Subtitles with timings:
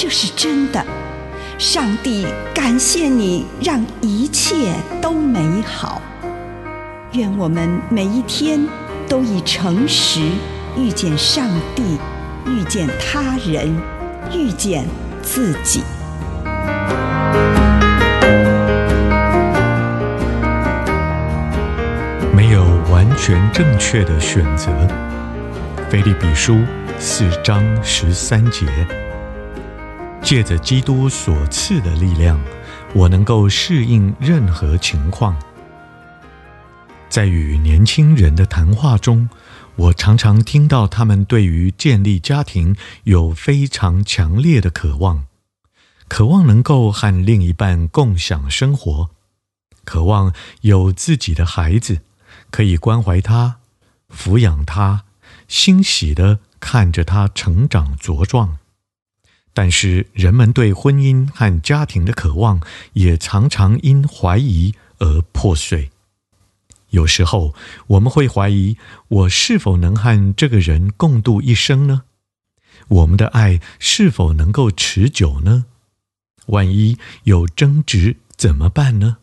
[0.00, 0.80] 这是真的。
[1.58, 6.00] 上帝感谢你，让一切都美好。
[7.14, 8.64] 愿我们每一天
[9.08, 10.20] 都以诚实
[10.76, 11.98] 遇见上帝，
[12.46, 13.76] 遇见他人，
[14.32, 14.86] 遇见
[15.20, 15.82] 自己。
[22.32, 24.70] 没有完全正确的选择。
[25.90, 26.60] 腓立比书
[27.00, 28.64] 四章十三节，
[30.22, 32.38] 借着基督所赐的力量，
[32.94, 35.36] 我能够适应任何情况。
[37.08, 39.28] 在与年轻人的谈话中，
[39.76, 45.24] 我常常听到他们对于建立家庭有非常强烈的渴望，
[46.08, 49.08] 渴望能够和另一半共享生活，
[49.84, 52.00] 渴望有自己的孩子。
[52.50, 53.56] 可以关怀他，
[54.14, 55.04] 抚养他，
[55.48, 58.58] 欣喜地看着他成长茁壮。
[59.52, 62.60] 但是，人们对婚姻和家庭的渴望
[62.92, 65.90] 也常常因怀疑而破碎。
[66.90, 67.54] 有时候，
[67.88, 68.76] 我们会怀疑：
[69.08, 72.04] 我是否能和这个人共度一生呢？
[72.88, 75.66] 我们的爱是否能够持久呢？
[76.46, 79.18] 万一有争执怎么办呢？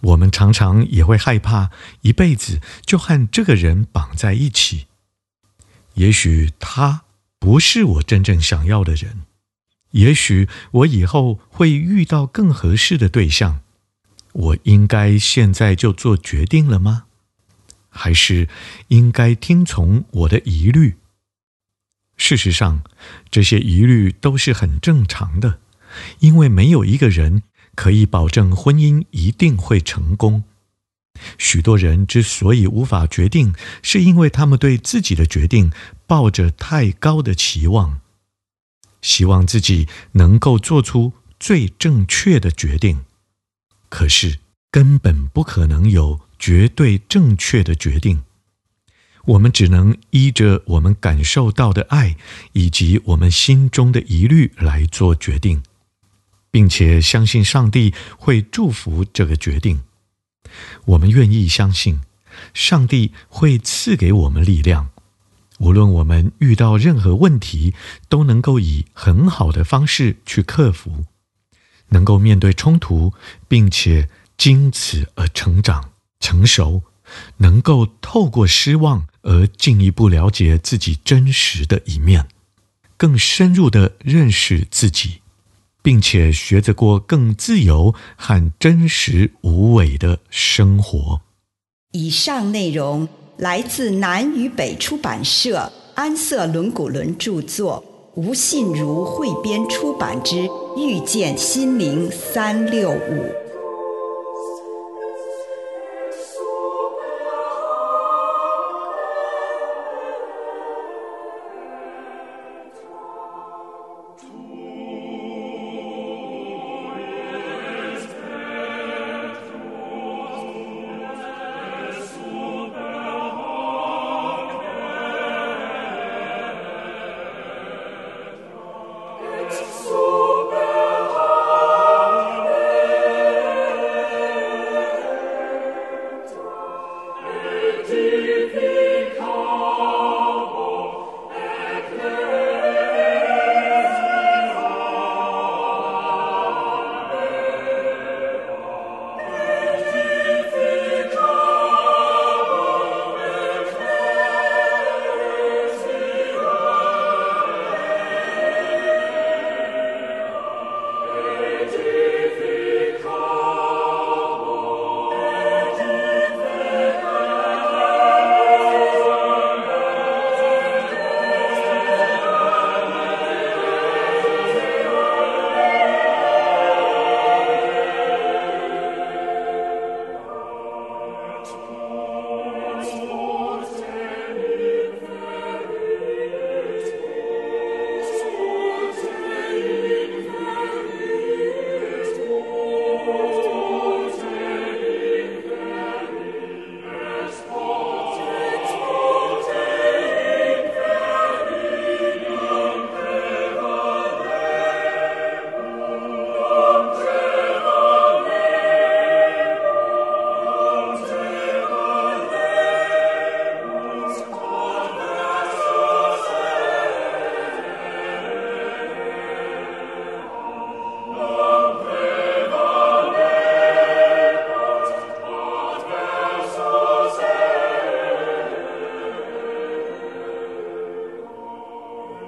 [0.00, 4.86] 我们常常也会害怕一辈子就和这个人绑在一起。
[5.94, 7.02] 也许他
[7.38, 9.22] 不是我真正想要的人，
[9.92, 13.60] 也许我以后会遇到更合适的对象。
[14.32, 17.04] 我应该现在就做决定了吗？
[17.88, 18.48] 还是
[18.88, 20.96] 应该听从我的疑虑？
[22.16, 22.82] 事实上，
[23.30, 25.60] 这些疑虑都是很正常的，
[26.18, 27.44] 因为没有一个人。
[27.74, 30.44] 可以保证婚姻一定会成功。
[31.38, 35.72] 许多人之所以无法决定，是因为他们对自己的决定
[36.06, 38.01] 抱着太高的期望，
[39.02, 43.04] 希望自己能够做出最正确的决定。
[43.90, 44.38] 可是
[44.70, 48.22] 根本不可能有绝对正确的决定。
[49.26, 52.16] 我们只能依着我们感受到的爱，
[52.52, 55.62] 以及我们心中的疑虑来做决定。
[56.52, 59.80] 并且相信上帝会祝福这个决定。
[60.84, 62.02] 我们愿意相信，
[62.52, 64.90] 上帝会赐给我们力量，
[65.62, 67.72] 无论我们遇到任何问题，
[68.08, 71.04] 都能够以很好的方式去克服，
[71.90, 73.12] 能够面对冲突，
[73.46, 76.82] 并且经此而成长成熟，
[77.36, 82.26] 能够透过失望而进一步了解自己真实的一面，
[82.96, 85.20] 更深入地认识自己。
[85.84, 91.20] 并且学着过更自由和真实无伪的生活。
[91.90, 97.82] 以上内容来自南与北出版社安瑟伦古伦著作，
[98.14, 100.36] 吴信如汇编出版之
[100.78, 102.94] 《遇见心灵三六五》。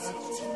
[0.00, 0.47] It's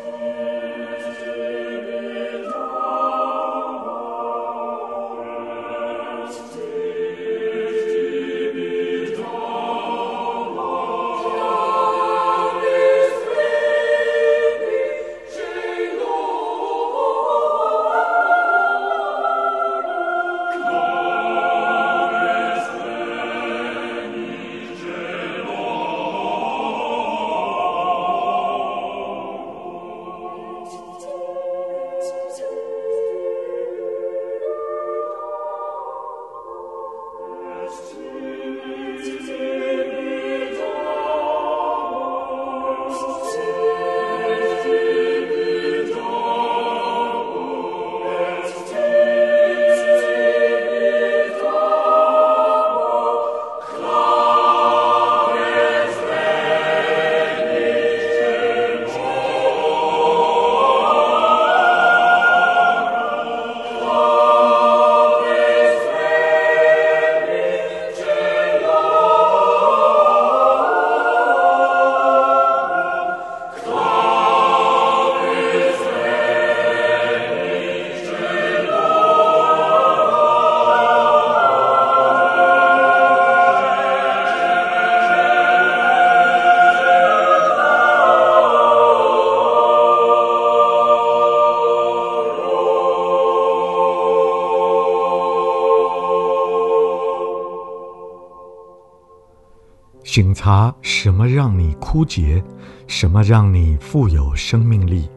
[100.12, 102.44] 警察什么让你枯竭，
[102.86, 105.08] 什么让你富有生命力。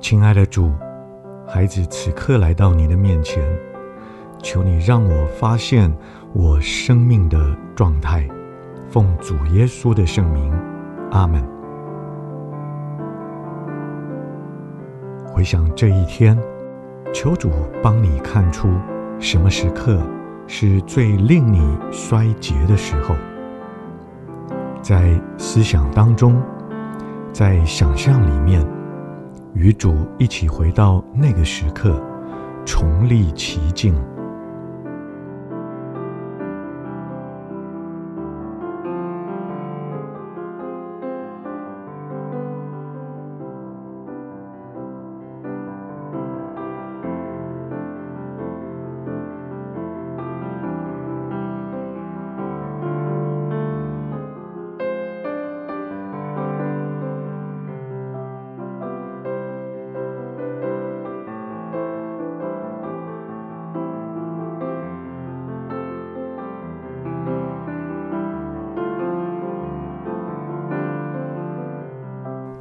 [0.00, 0.72] 亲爱的主，
[1.44, 3.42] 孩子此刻来到你的面前，
[4.40, 5.92] 求你让我发现
[6.34, 7.36] 我生命的
[7.74, 8.28] 状态。
[8.88, 10.56] 奉主耶稣的圣名，
[11.10, 11.44] 阿门。
[15.26, 16.38] 回想这一天，
[17.12, 17.50] 求主
[17.82, 18.68] 帮你看出
[19.18, 20.00] 什么时刻
[20.46, 21.60] 是最令你
[21.90, 23.14] 衰竭的时候，
[24.80, 26.40] 在思想当中，
[27.32, 28.64] 在想象里面，
[29.54, 32.00] 与主一起回到那个时刻，
[32.64, 33.94] 重历其境。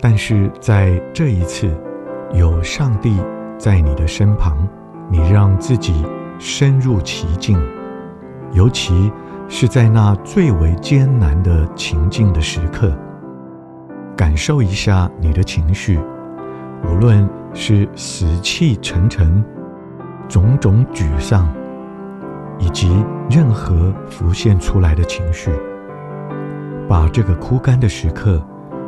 [0.07, 1.67] 但是在这一次，
[2.31, 3.19] 有上帝
[3.57, 4.55] 在你的身旁，
[5.09, 6.05] 你让自己
[6.37, 7.59] 深入其境，
[8.51, 9.11] 尤其
[9.47, 12.95] 是在那最为艰难的情境的时刻，
[14.15, 15.99] 感受一下你的情绪，
[16.83, 19.43] 无论是死气沉沉、
[20.29, 21.51] 种种沮丧，
[22.59, 25.49] 以及任何浮现出来的情绪，
[26.87, 28.39] 把这个枯干的时刻。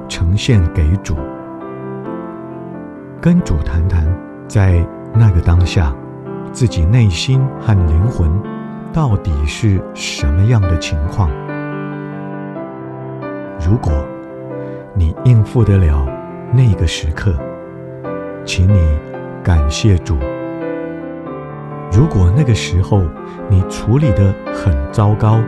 [0.07, 1.15] 呈现给主，
[3.21, 4.05] 跟主谈谈，
[4.47, 5.93] 在那个当下，
[6.51, 8.29] 自己内心和灵魂
[8.93, 11.29] 到底是什么样的情况？
[13.59, 13.91] 如果
[14.93, 16.07] 你应付得了
[16.51, 17.33] 那个时刻，
[18.45, 18.79] 请你
[19.43, 20.15] 感谢主；
[21.91, 23.01] 如果那个时候
[23.49, 25.41] 你处理得很糟糕，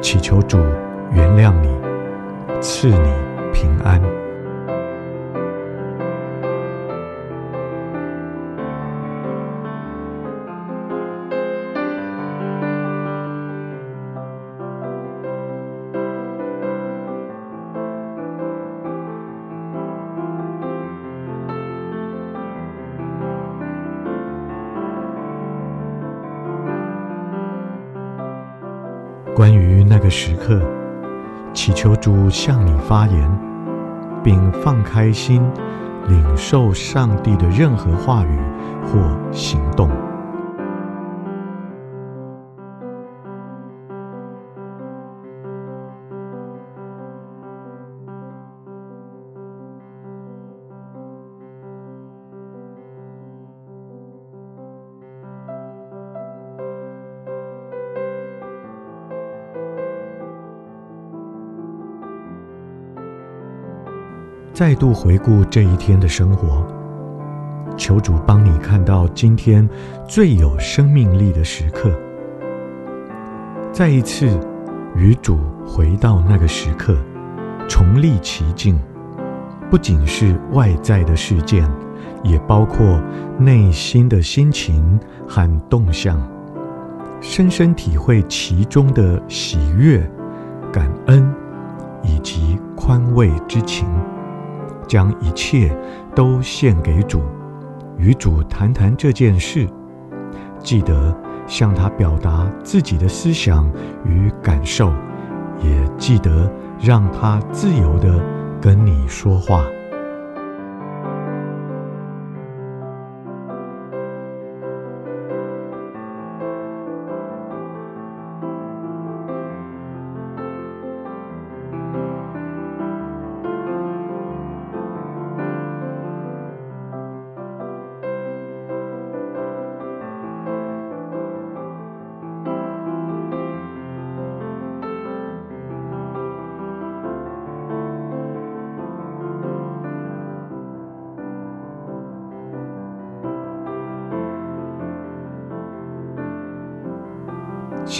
[0.00, 0.58] 祈求主
[1.12, 1.68] 原谅你，
[2.60, 3.31] 赐你。
[3.52, 4.00] 平安。
[29.34, 30.62] 关于那个时刻，
[31.54, 33.30] 祈求主向你发言，
[34.22, 35.42] 并放开心，
[36.08, 38.38] 领受上帝的任何话语
[38.86, 38.98] 或
[39.30, 39.90] 行动。
[64.54, 66.66] 再度回顾这一天的生活，
[67.74, 69.66] 求主帮你看到今天
[70.06, 71.90] 最有生命力的时刻。
[73.72, 74.38] 再一次
[74.94, 76.94] 与主回到那个时刻，
[77.66, 78.78] 重历其境，
[79.70, 81.66] 不仅是外在的事件，
[82.22, 83.00] 也包括
[83.38, 86.20] 内心的心情和动向，
[87.22, 89.98] 深深体会其中的喜悦、
[90.70, 91.34] 感恩
[92.02, 93.88] 以及宽慰之情。
[94.86, 95.74] 将一切
[96.14, 97.22] 都献给主，
[97.96, 99.68] 与主谈谈这件事。
[100.58, 103.70] 记得向他表达自己的思想
[104.04, 104.92] 与感受，
[105.62, 108.22] 也记得让他自由地
[108.60, 109.64] 跟你说话。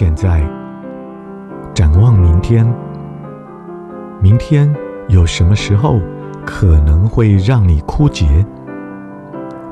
[0.02, 0.42] 现在
[1.72, 2.66] 展望明天，
[4.20, 4.68] 明天
[5.06, 6.00] 有什么时候
[6.44, 8.44] 可能会让你枯竭？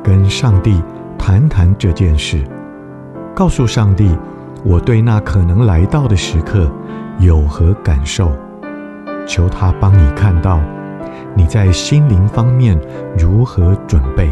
[0.05, 0.81] 跟上帝
[1.19, 2.45] 谈谈这件事，
[3.35, 4.17] 告诉上帝，
[4.65, 6.71] 我对那可能来到的时刻
[7.19, 8.31] 有何感受？
[9.27, 10.61] 求他帮你看到
[11.35, 12.81] 你在心灵方面
[13.19, 14.31] 如何准备。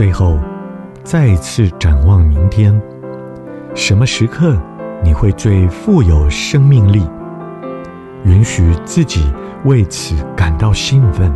[0.00, 0.38] 最后，
[1.04, 2.72] 再次展望明天，
[3.74, 4.56] 什么时刻
[5.04, 7.06] 你会最富有生命力？
[8.24, 9.30] 允许自己
[9.66, 11.30] 为此感到兴奋，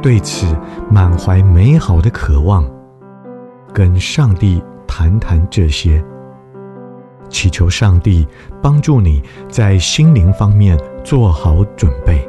[0.00, 0.56] 对此
[0.88, 2.64] 满怀美好的渴望，
[3.72, 6.00] 跟上帝谈谈这些，
[7.28, 8.24] 祈求上帝
[8.62, 12.24] 帮助你在心灵方面做好准备。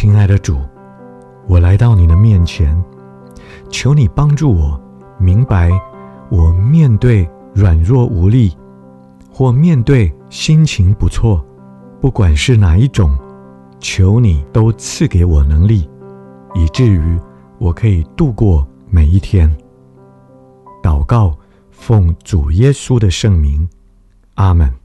[0.00, 0.56] 亲爱的主，
[1.46, 2.74] 我来到你的面前，
[3.68, 4.80] 求你帮助我
[5.18, 5.70] 明白，
[6.30, 8.56] 我面对软弱无力，
[9.30, 11.44] 或面对心情不错，
[12.00, 13.14] 不管是哪一种，
[13.78, 15.86] 求你都赐给我能力，
[16.54, 17.20] 以至于
[17.58, 19.54] 我可以度过每一天。
[20.82, 21.36] 祷告，
[21.70, 23.68] 奉主耶稣的圣名，
[24.36, 24.79] 阿门。